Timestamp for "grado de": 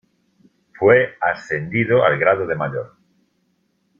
2.17-2.55